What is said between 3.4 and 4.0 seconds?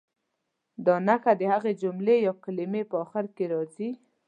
راځي.